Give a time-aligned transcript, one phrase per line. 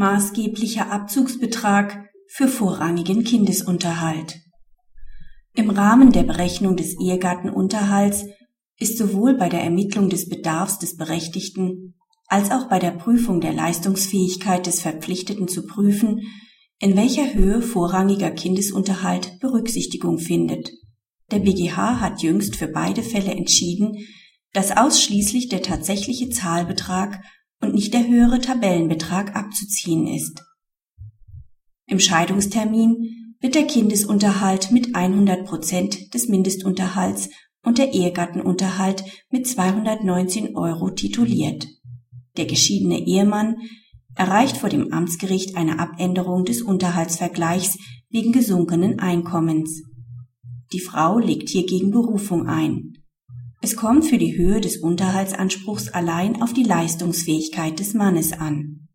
[0.00, 4.40] maßgeblicher Abzugsbetrag für vorrangigen Kindesunterhalt.
[5.54, 8.24] Im Rahmen der Berechnung des Ehegattenunterhalts
[8.78, 11.96] ist sowohl bei der Ermittlung des Bedarfs des Berechtigten
[12.28, 16.22] als auch bei der Prüfung der Leistungsfähigkeit des Verpflichteten zu prüfen,
[16.78, 20.70] in welcher Höhe vorrangiger Kindesunterhalt Berücksichtigung findet.
[21.30, 23.98] Der BGH hat jüngst für beide Fälle entschieden,
[24.54, 27.20] dass ausschließlich der tatsächliche Zahlbetrag
[27.60, 30.42] und nicht der höhere Tabellenbetrag abzuziehen ist.
[31.86, 37.30] Im Scheidungstermin wird der Kindesunterhalt mit 100 Prozent des Mindestunterhalts
[37.62, 41.66] und der Ehegattenunterhalt mit 219 Euro tituliert.
[42.36, 43.56] Der geschiedene Ehemann
[44.14, 47.78] erreicht vor dem Amtsgericht eine Abänderung des Unterhaltsvergleichs
[48.10, 49.82] wegen gesunkenen Einkommens.
[50.72, 52.89] Die Frau legt hiergegen Berufung ein.
[53.62, 58.88] Es kommt für die Höhe des Unterhaltsanspruchs allein auf die Leistungsfähigkeit des Mannes an.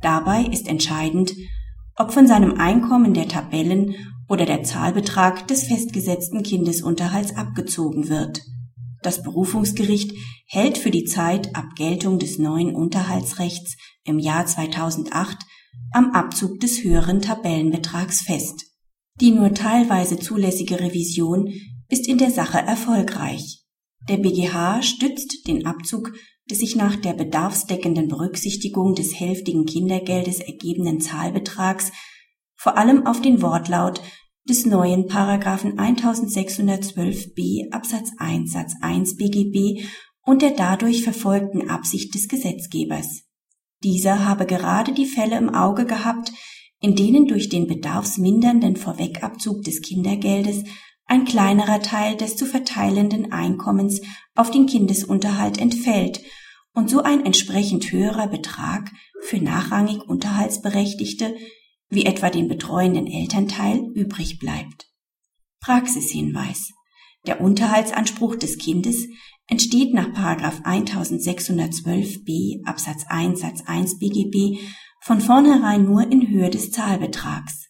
[0.00, 1.32] Dabei ist entscheidend,
[1.94, 3.94] ob von seinem Einkommen der Tabellen
[4.28, 8.42] oder der Zahlbetrag des festgesetzten Kindesunterhalts abgezogen wird.
[9.02, 10.12] Das Berufungsgericht
[10.46, 15.38] hält für die Zeit ab Geltung des neuen Unterhaltsrechts im Jahr 2008
[15.92, 18.64] am Abzug des höheren Tabellenbetrags fest.
[19.20, 21.52] Die nur teilweise zulässige Revision
[21.88, 23.59] ist in der Sache erfolgreich.
[24.08, 26.12] Der BGH stützt den Abzug
[26.50, 31.92] des sich nach der bedarfsdeckenden Berücksichtigung des hälftigen Kindergeldes ergebenen Zahlbetrags
[32.56, 34.02] vor allem auf den Wortlaut
[34.48, 39.84] des neuen Paragraphen 1612b Absatz 1 Satz 1 BGB
[40.22, 43.22] und der dadurch verfolgten Absicht des Gesetzgebers.
[43.82, 46.32] Dieser habe gerade die Fälle im Auge gehabt,
[46.80, 50.64] in denen durch den bedarfsmindernden Vorwegabzug des Kindergeldes
[51.10, 54.00] ein kleinerer Teil des zu verteilenden Einkommens
[54.36, 56.20] auf den Kindesunterhalt entfällt
[56.72, 61.34] und so ein entsprechend höherer Betrag für nachrangig Unterhaltsberechtigte,
[61.88, 64.86] wie etwa den betreuenden Elternteil, übrig bleibt.
[65.60, 66.70] Praxishinweis.
[67.26, 69.08] Der Unterhaltsanspruch des Kindes
[69.48, 74.60] entsteht nach 1612b Absatz 1 Satz 1 BGB
[75.02, 77.69] von vornherein nur in Höhe des Zahlbetrags.